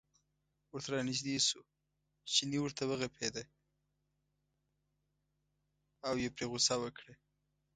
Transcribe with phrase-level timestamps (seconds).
[0.71, 1.61] ورته را نژدې شو،
[2.33, 3.43] چیني ورته و غپېده
[6.07, 7.13] او یې پرې غوسه وکړه.